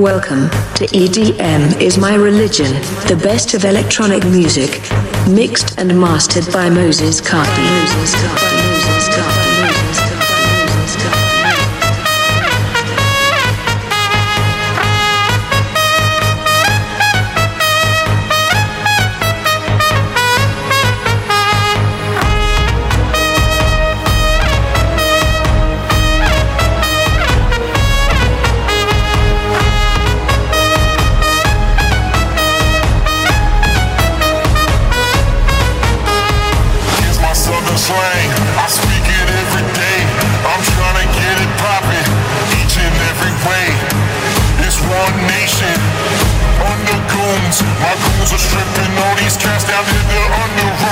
[0.00, 2.72] Welcome to EDM is my religion,
[3.06, 4.80] the best of electronic music,
[5.28, 7.60] mixed and mastered by Moses Carty.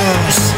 [0.08, 0.57] yours.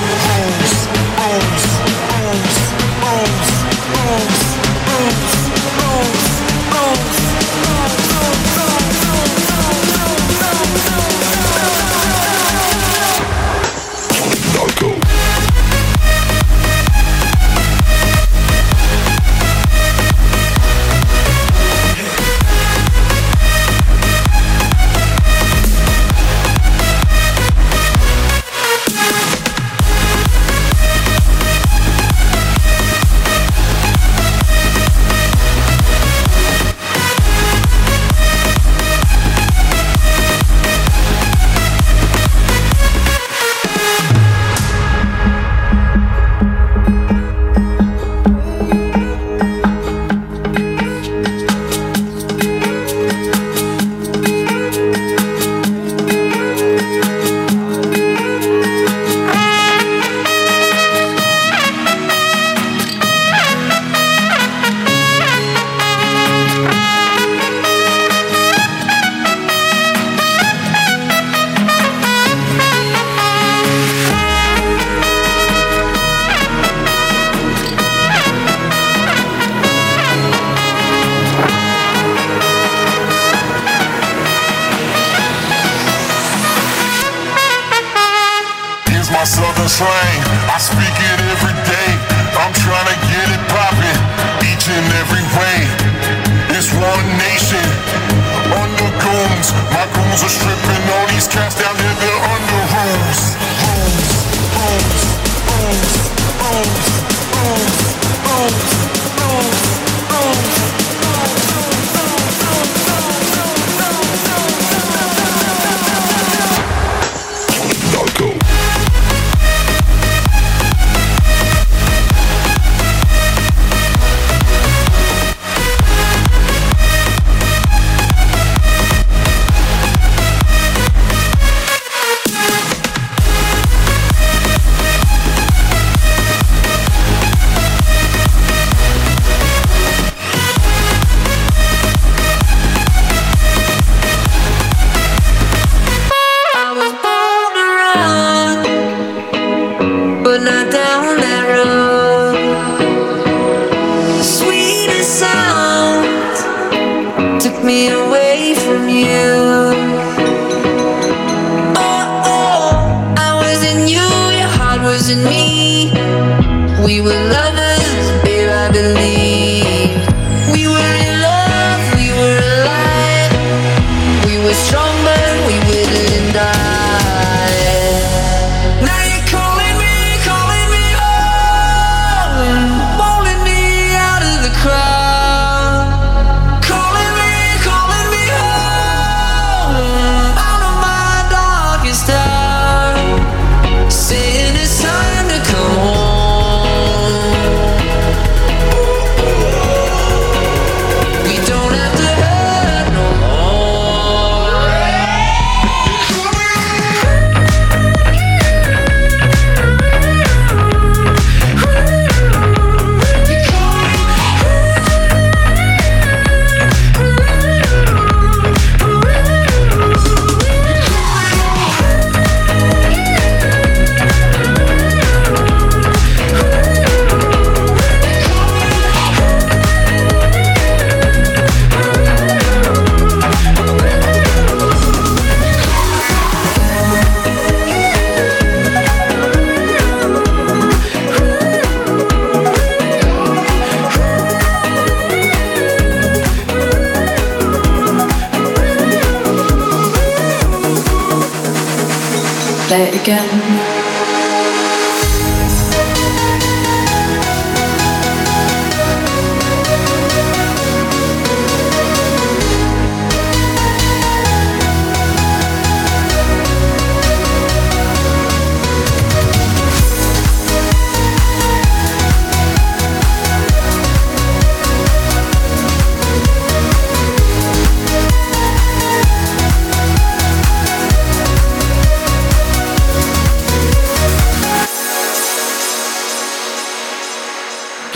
[252.71, 253.70] Moses Carty.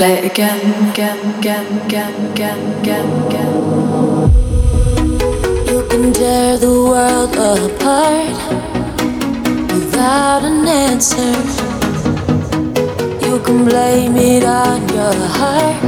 [0.05, 0.61] Play again,
[0.91, 3.53] again, again, again, again, again, again.
[5.67, 8.37] You can tear the world apart
[9.73, 11.33] without an answer.
[13.25, 15.81] You can blame it on your heart,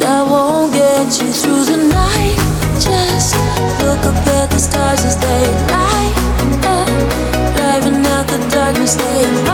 [0.00, 2.38] that won't get you through the night.
[2.82, 3.36] Just
[3.84, 5.42] look up at the stars as they
[5.74, 6.14] light
[6.74, 6.88] up,
[7.54, 9.47] driving out the darkness they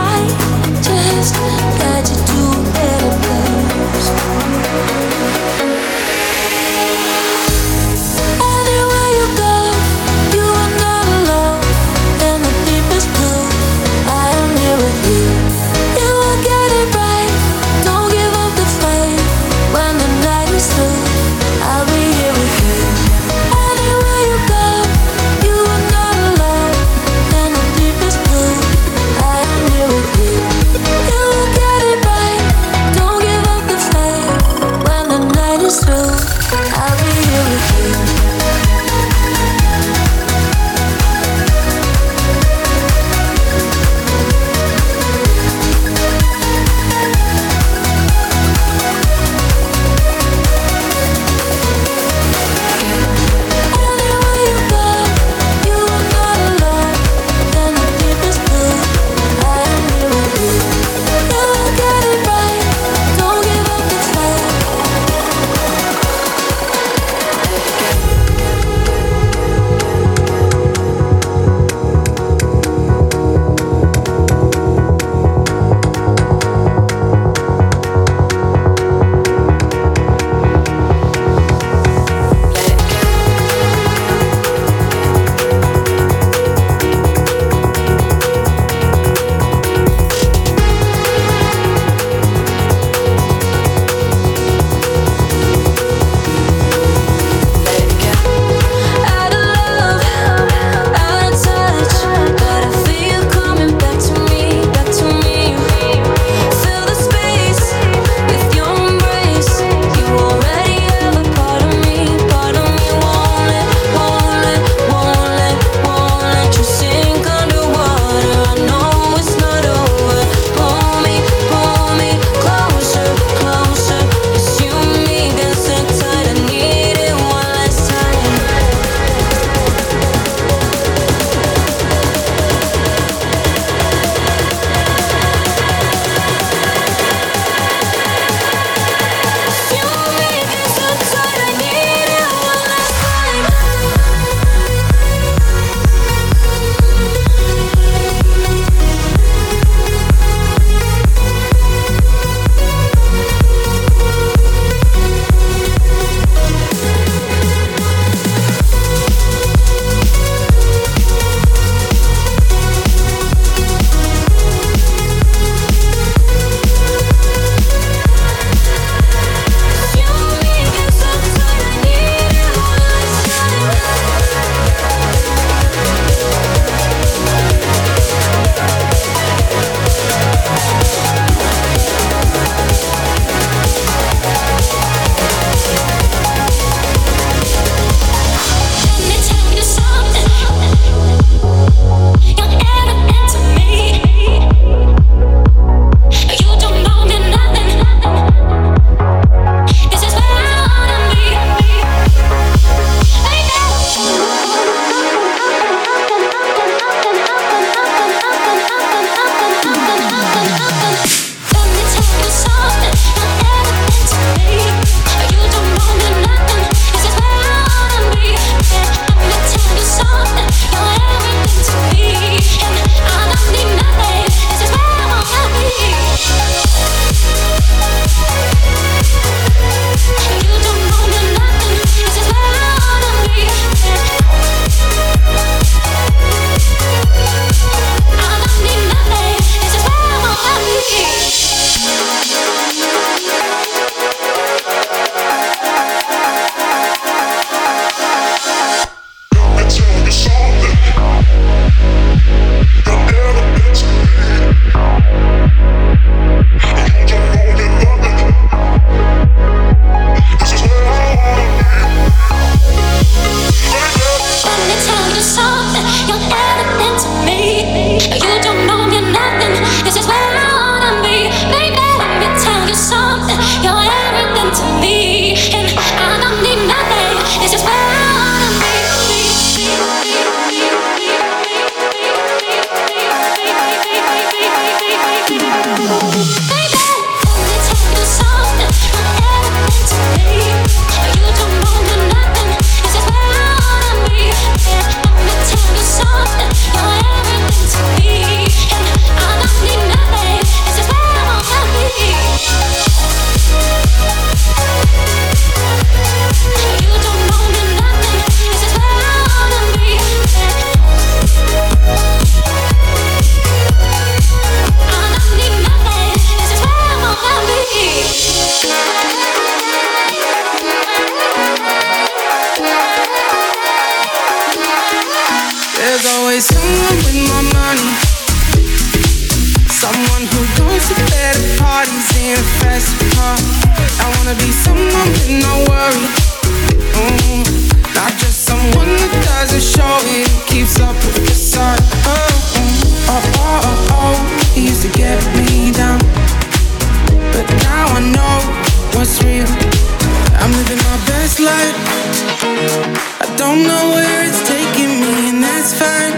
[353.54, 356.14] don't know where it's taking me, and that's fine.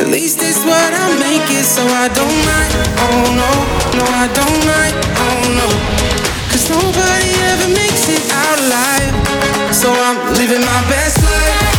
[0.00, 2.72] At least it's what I make it, so I don't mind.
[3.04, 3.52] Oh no,
[3.98, 4.96] no, I don't mind.
[5.20, 5.68] Oh no,
[6.48, 9.14] cause nobody ever makes it out alive.
[9.74, 11.71] So I'm living my best life.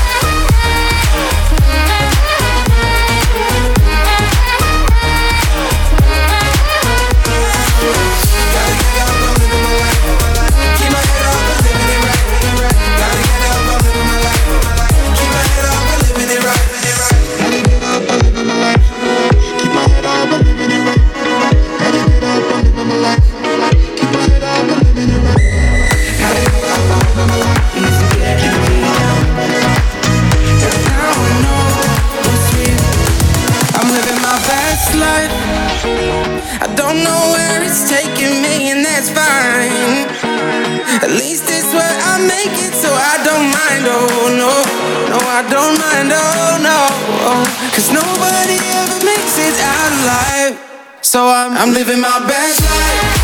[51.13, 53.23] So I'm, I'm living my best life.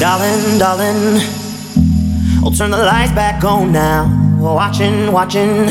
[0.00, 1.20] Darling, darling,
[2.42, 4.08] I'll turn the lights back on now.
[4.40, 5.68] Watching, watching,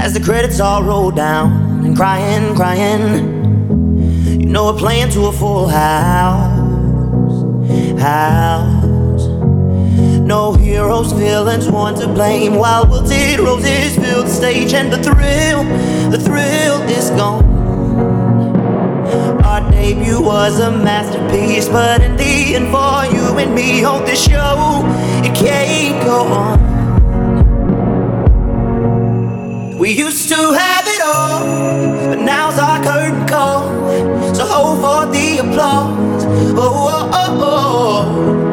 [0.00, 4.40] as the credits all roll down and crying, crying.
[4.40, 6.50] You know we're playing to a full house,
[8.00, 8.73] house.
[10.24, 12.54] No heroes, villains, one to blame.
[12.54, 15.64] While wilted roses fill the stage, and the thrill,
[16.10, 17.44] the thrill is gone.
[19.44, 24.24] Our debut was a masterpiece, but in the end, for you and me on this
[24.24, 24.82] show,
[25.22, 26.58] it can't go on.
[29.76, 31.44] We used to have it all,
[32.08, 33.68] but now's our curtain call.
[34.34, 36.24] So hold for the applause.
[36.56, 38.43] Oh, oh, oh, oh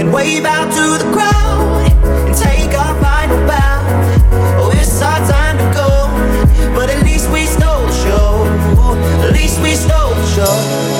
[0.00, 1.90] and wave out to the crowd
[2.26, 3.82] and take our final bow.
[4.60, 8.44] Oh, it's our time to go, but at least we stole the show.
[9.26, 10.97] At least we stole the show.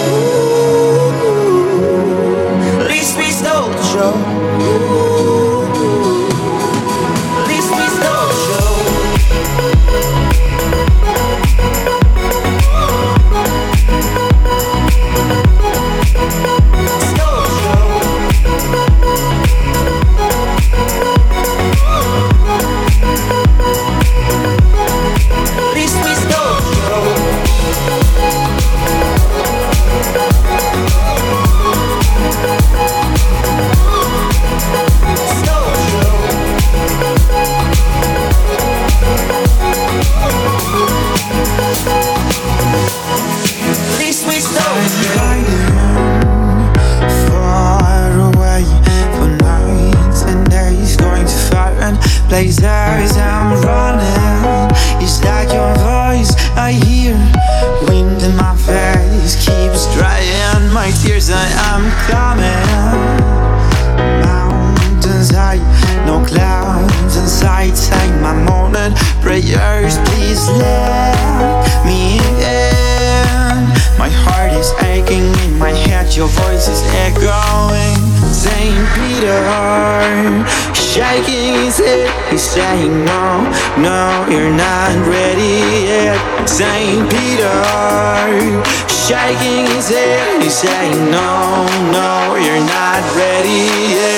[89.28, 90.42] shaking his head.
[90.42, 94.17] He's saying, No, no, you're not ready yet.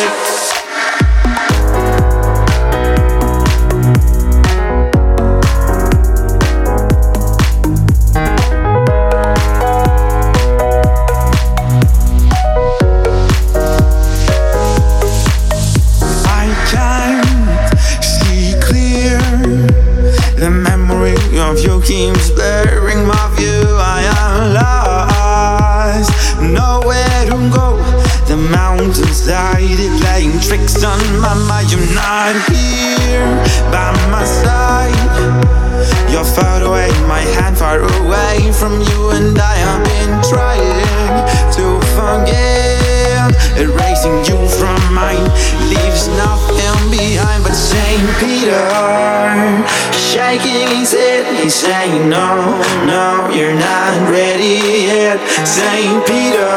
[51.51, 55.19] say no, no, you're not ready yet.
[55.45, 56.55] Saint Peter,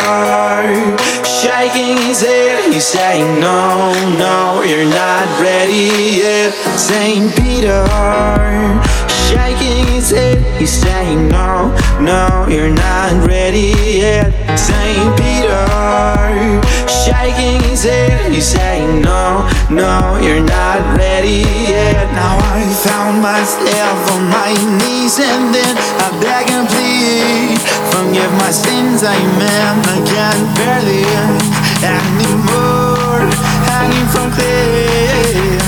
[1.25, 6.53] shaking his head, He say, no, no, you're not ready yet.
[6.77, 7.83] Saint Peter,
[9.29, 14.31] shaking his head, He say, no, no, you're not ready yet.
[14.57, 15.33] Saint Peter
[17.03, 18.31] shaking his head.
[18.31, 22.07] He's saying, No, no, you're not ready yet.
[22.15, 27.59] Now I found myself on my knees, and then I beg and plead,
[27.91, 29.73] Forgive my sins, amen.
[29.83, 31.43] I can't bear this
[31.83, 33.27] anymore.
[33.67, 35.67] Hanging from cliffs,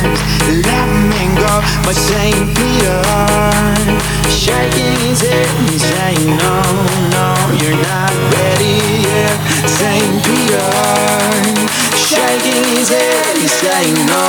[0.63, 1.53] let me go.
[1.83, 3.03] But Saint Peter,
[4.31, 6.55] shaking his head, he's saying, No,
[7.11, 7.27] no,
[7.59, 9.04] you're not ready.
[9.75, 10.23] St.
[10.23, 10.71] Peter
[11.97, 14.25] Shaking his head, he's saying no,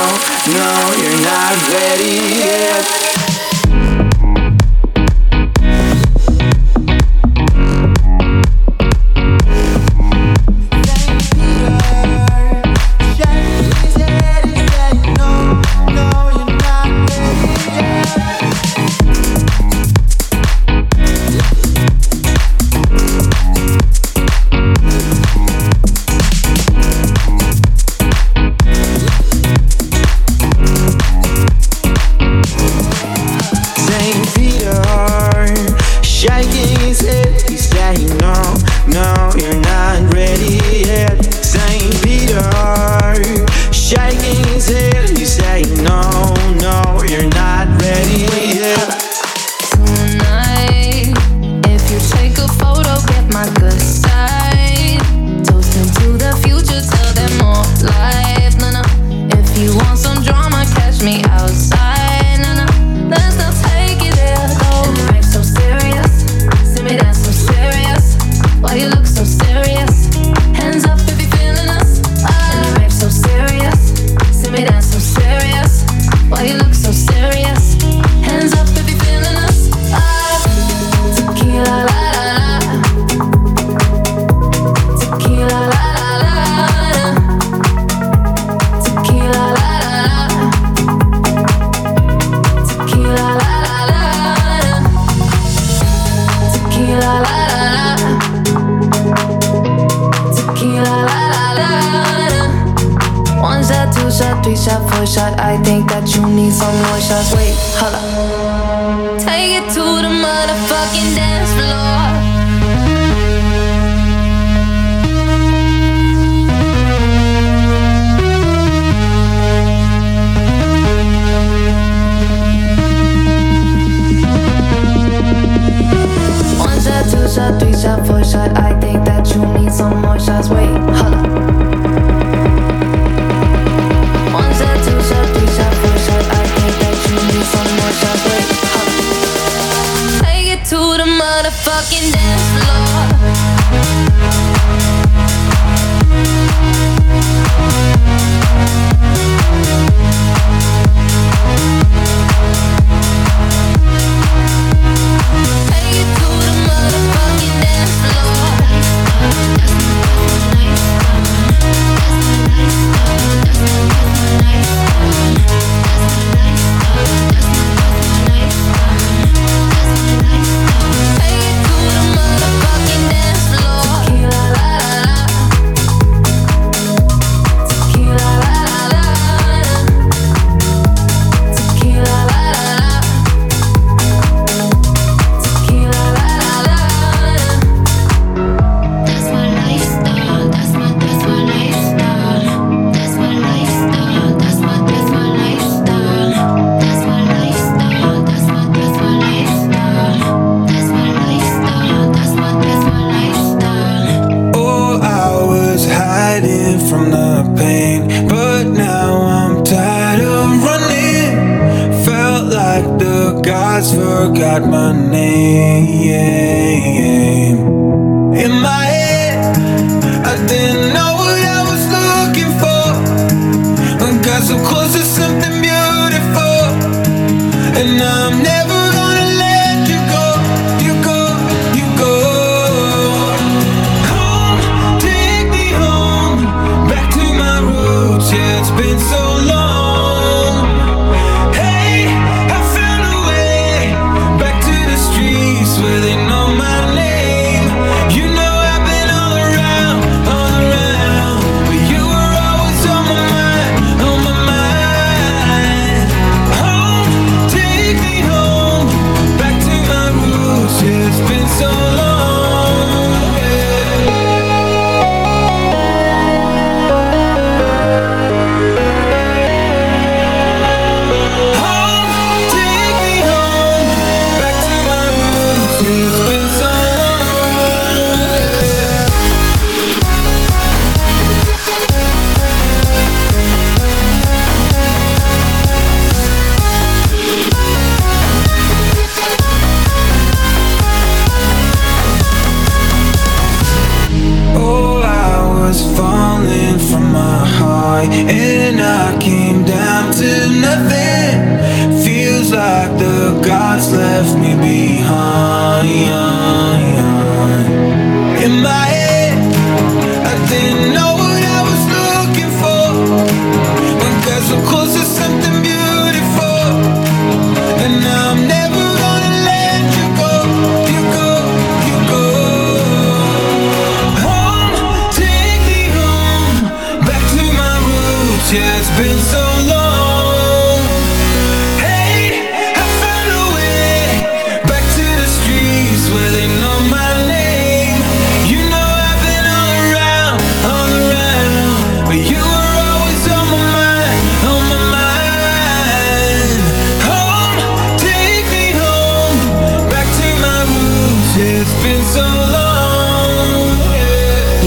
[0.51, 3.36] no, you're not ready yet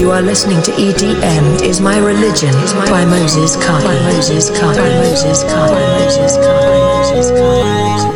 [0.01, 3.87] You are listening to EDM is my religion is my by Moses Carter.
[3.87, 4.73] Moses Kai.
[4.73, 5.69] Moses Kai.
[5.69, 7.01] Moses Kai.
[7.13, 8.10] Moses Kai.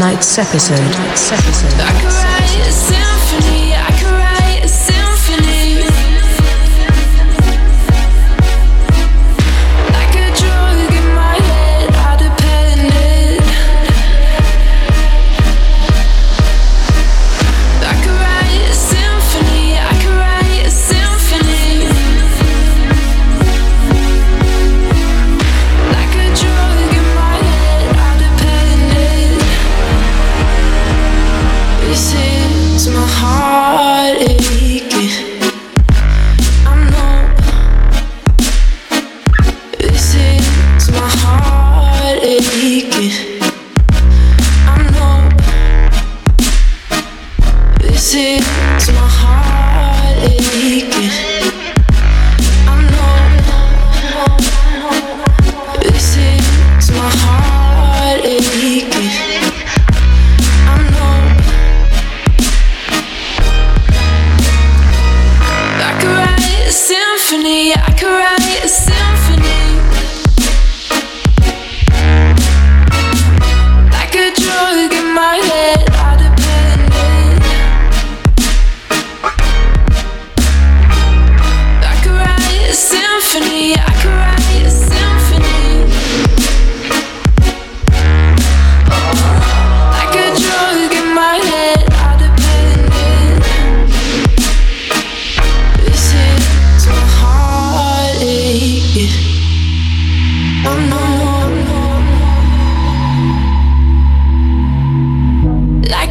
[0.00, 0.80] tonight's episode.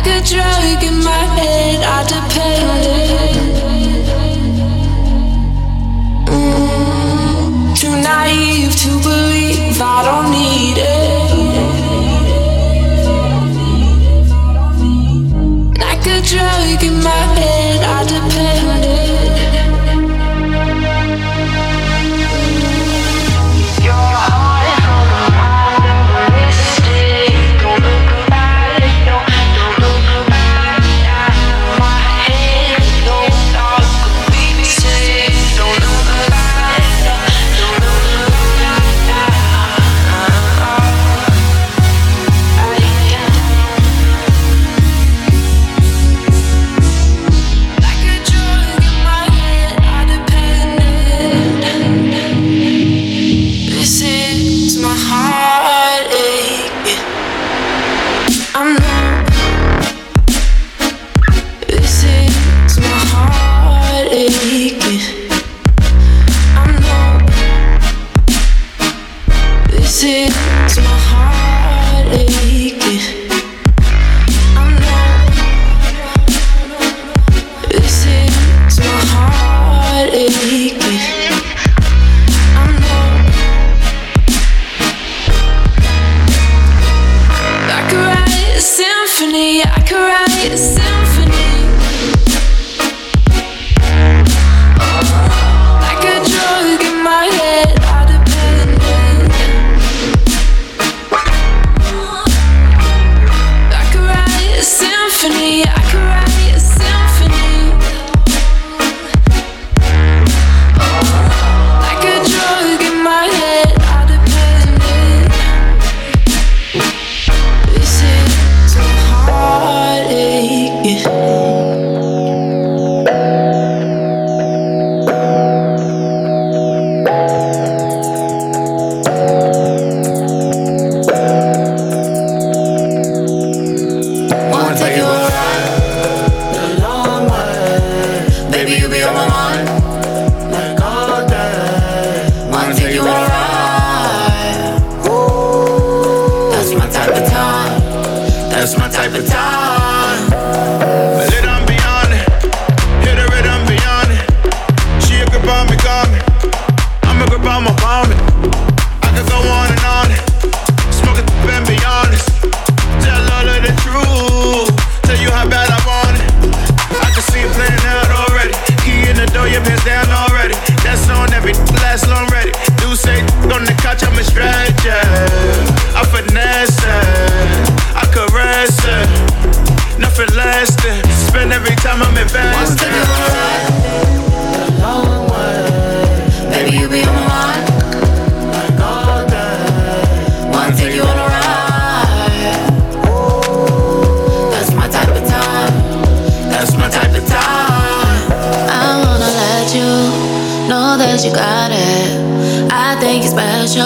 [0.09, 2.83] a drug in my head, I depend.
[7.79, 11.19] Too naive to believe I don't need it.
[15.83, 18.78] Like a drug in my head, I depend.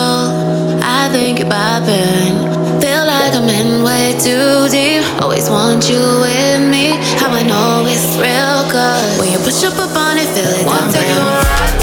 [0.04, 2.82] You're I think you're poppin'.
[2.82, 5.04] Feel like I'm in way too deep.
[5.22, 6.86] Always want you with me.
[7.20, 10.68] How I know it's real, cause when you push up up on it, feel like
[10.68, 11.83] I'm taking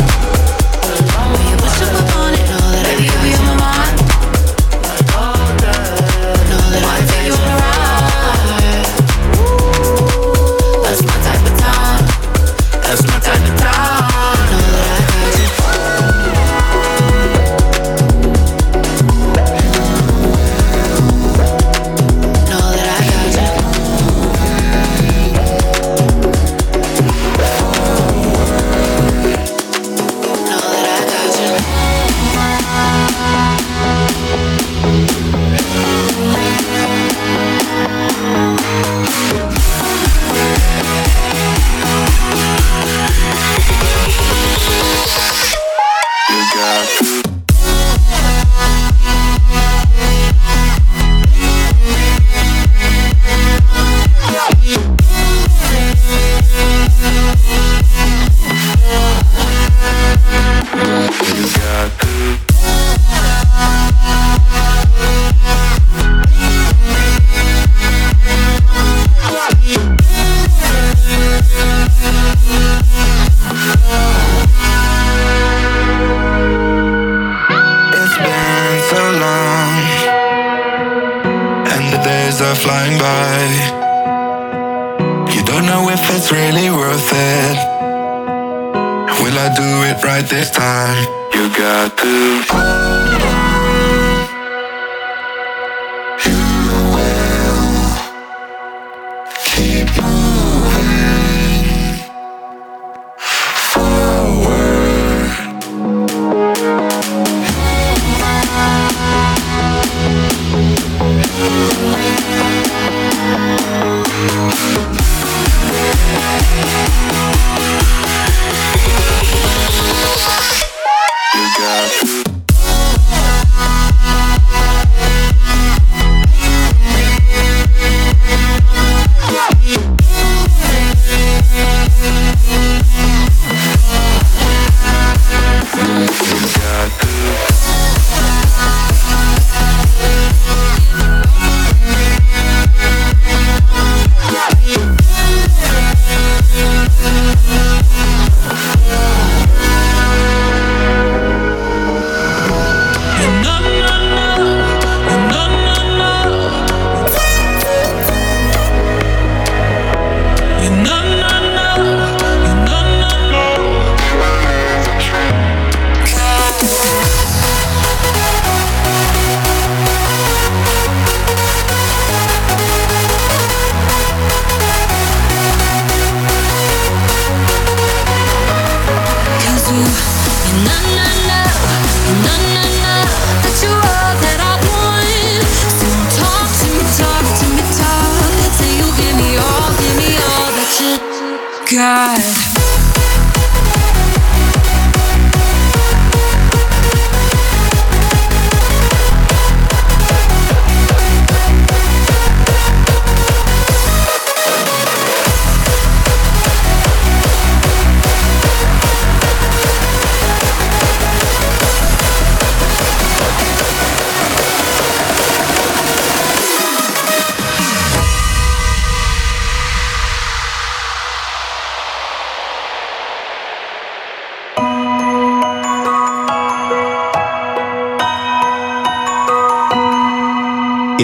[91.61, 92.80] got to.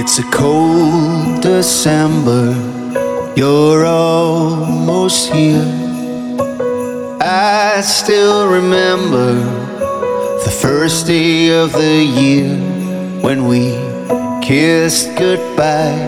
[0.08, 2.54] It's a cold December,
[3.34, 5.66] you're almost here.
[7.20, 9.34] I still remember
[10.44, 12.54] the first day of the year
[13.20, 13.72] when we
[14.46, 15.98] kissed goodbye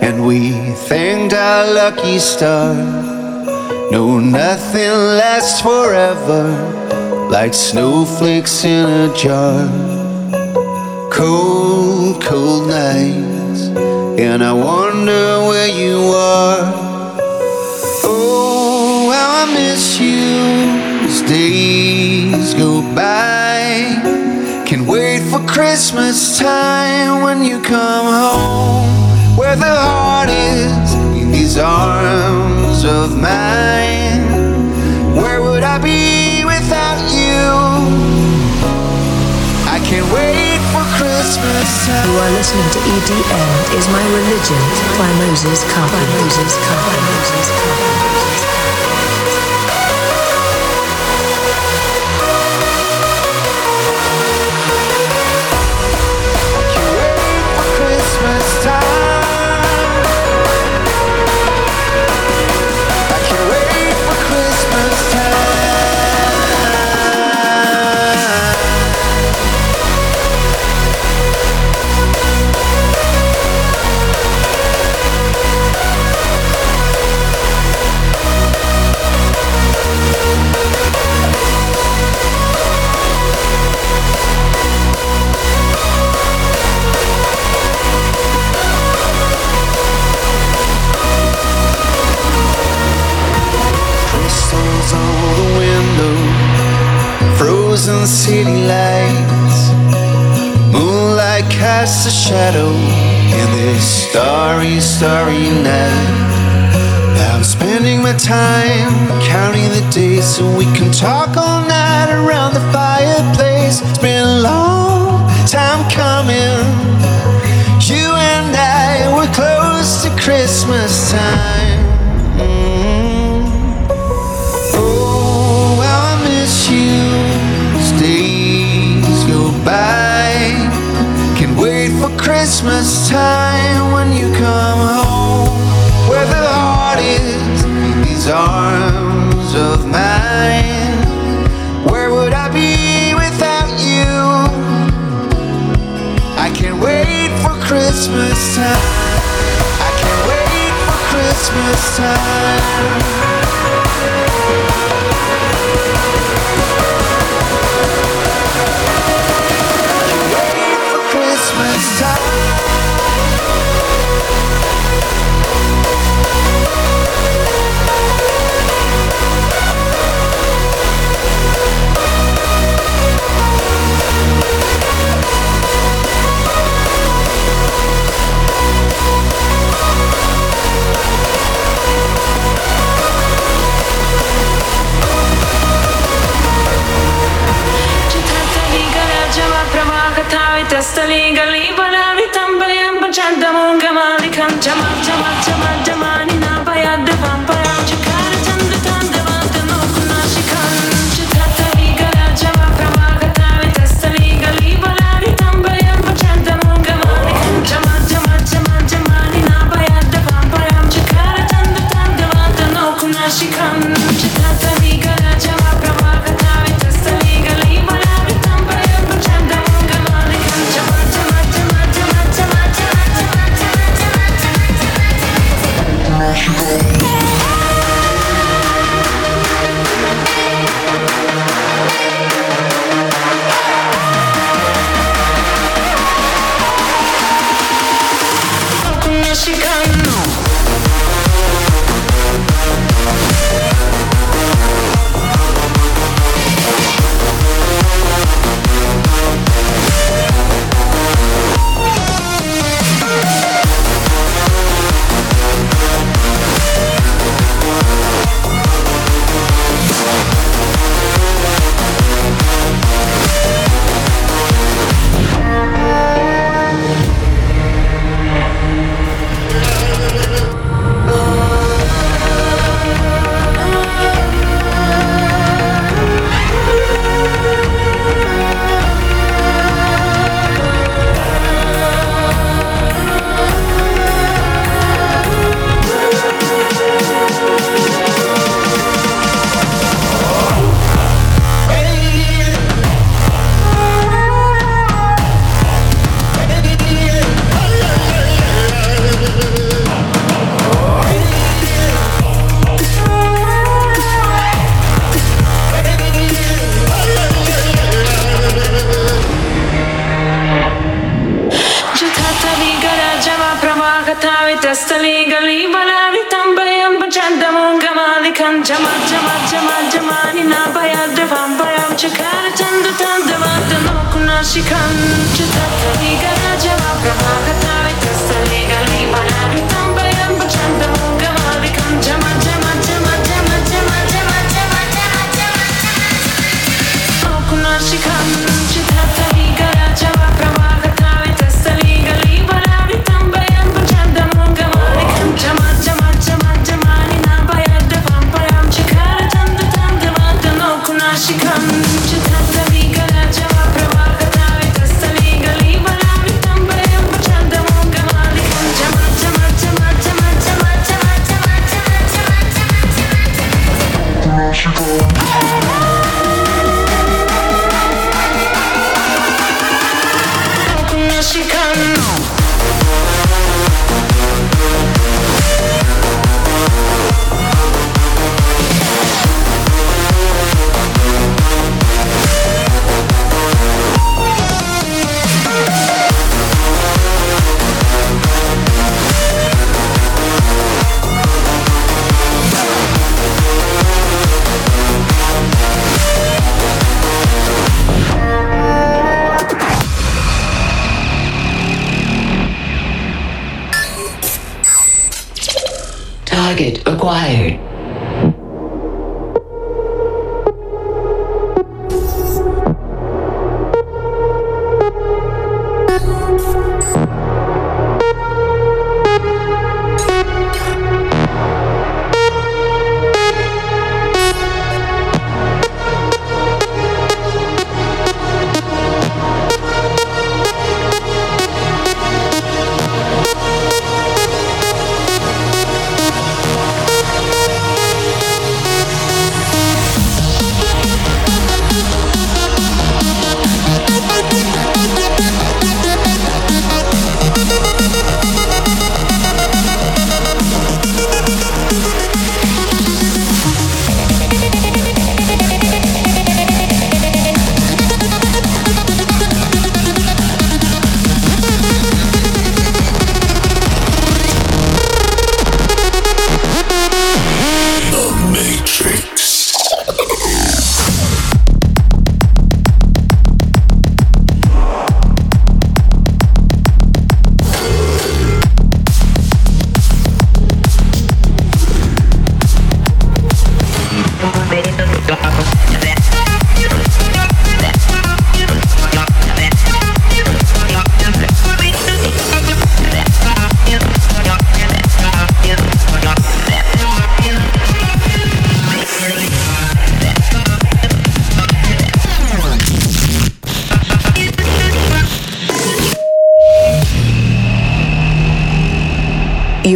[0.00, 0.52] and we
[0.88, 2.74] thanked our lucky star.
[3.90, 6.48] No, nothing lasts forever
[7.30, 9.94] like snowflakes in a jar
[11.14, 13.33] cold, cold nights,
[14.18, 16.58] and I wonder where you are.
[18.04, 24.64] Oh, how I miss you as days go by.
[24.66, 31.58] Can wait for Christmas time when you come home, where the heart is in these
[31.58, 34.22] arms of mine.
[35.16, 37.44] Where would I be without you?
[39.68, 40.33] I can't wait.
[41.24, 44.60] You are listening to EDM is my religion
[45.00, 47.43] by Moses Carpenter.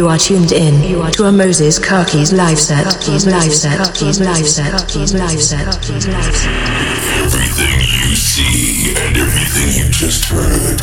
[0.09, 2.83] You are tuned in to a Moses Karki's live set.
[3.07, 3.29] Live set.
[3.29, 3.79] Live set.
[4.19, 4.73] Live set.
[5.13, 5.67] Live set.
[7.19, 10.81] Everything you see and everything you just heard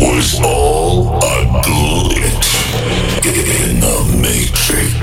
[0.00, 2.48] was all a glitch
[3.26, 4.97] in the Matrix.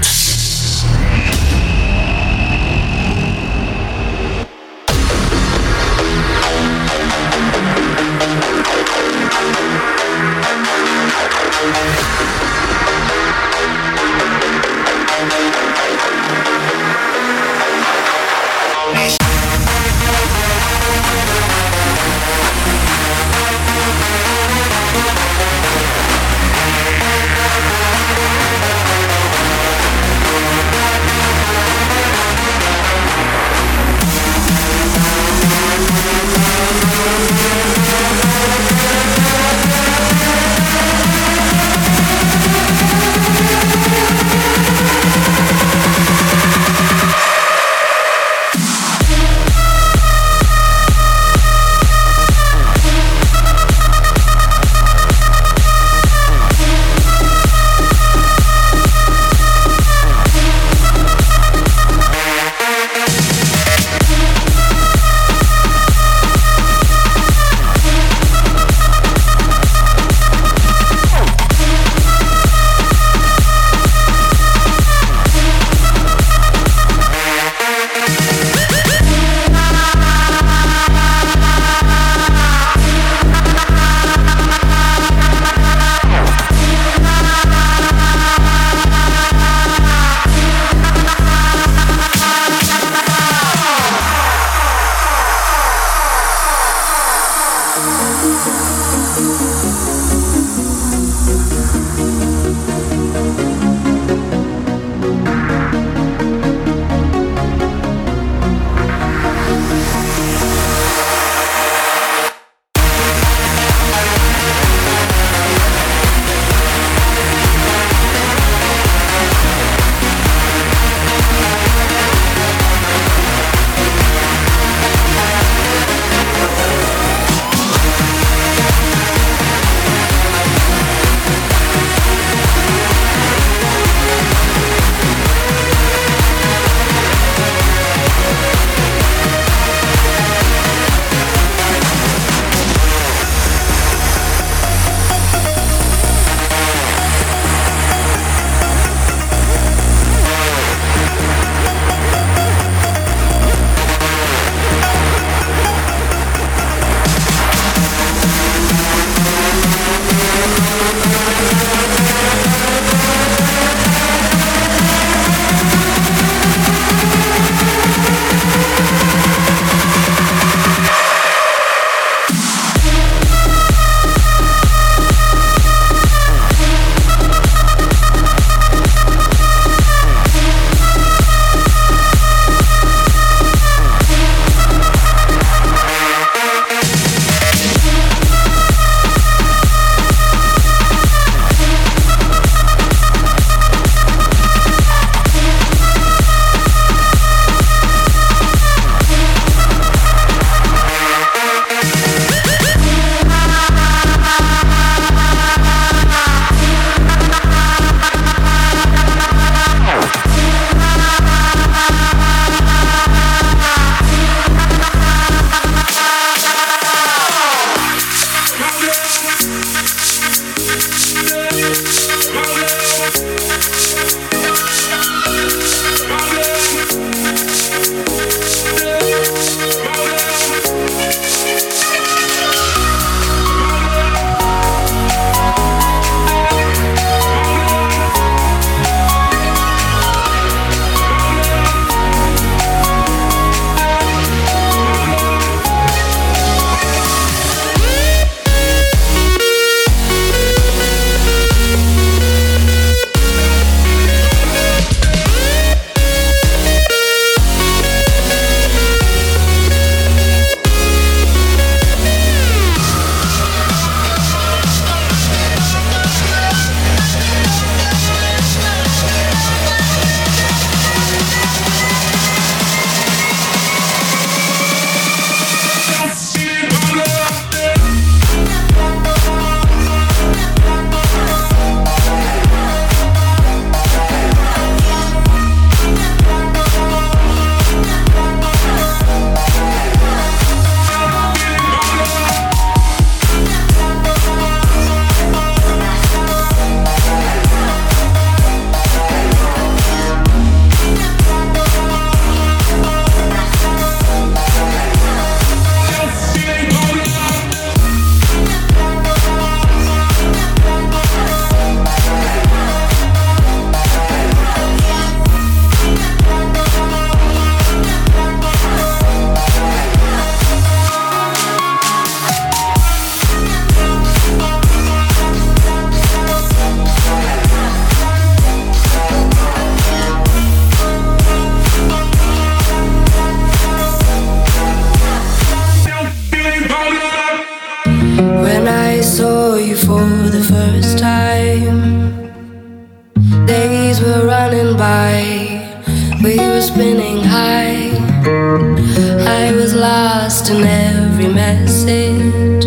[350.36, 352.66] Lost in every message,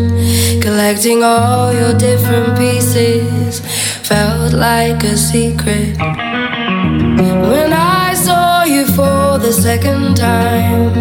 [0.62, 3.60] collecting all your different pieces.
[4.08, 5.98] Felt like a secret
[7.50, 10.94] when I saw you for the second time.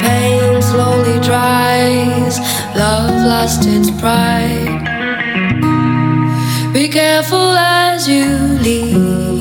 [0.00, 2.38] Pain slowly dries,
[2.74, 4.80] love lost its pride.
[6.72, 8.24] Be careful as you
[8.64, 9.33] leave.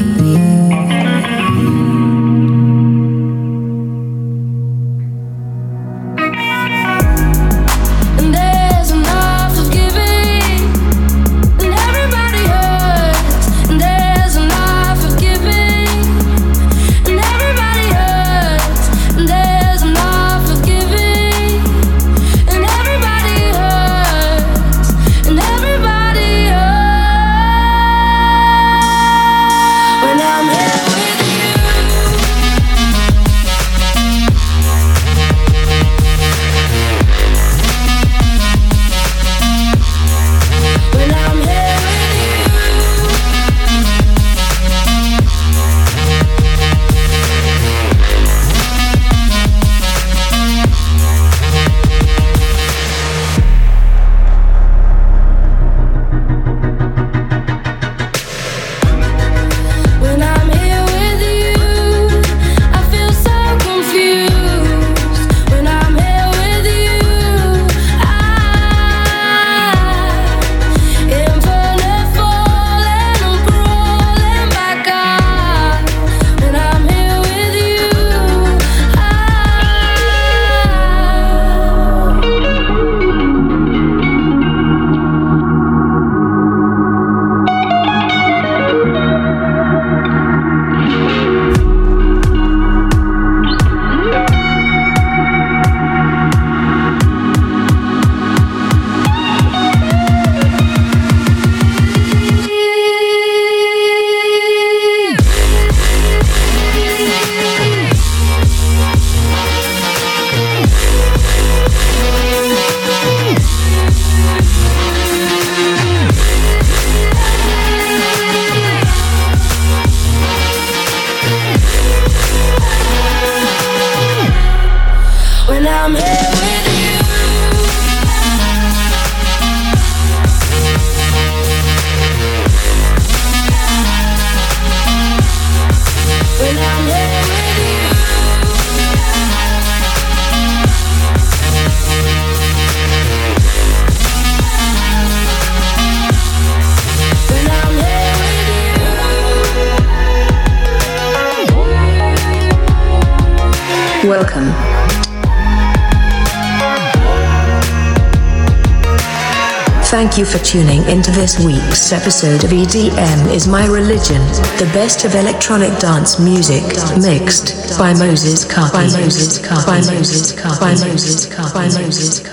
[160.13, 164.21] Thank you for tuning into this week's episode of EDM is My Religion,
[164.61, 166.61] the best of electronic dance music,
[167.01, 168.73] mixed by Moses Carpi.
[168.73, 169.65] By Moses Carpi.
[169.65, 170.59] By Moses Carpi.
[170.59, 171.53] By Moses Carpi.
[171.55, 172.32] By Moses Carpi.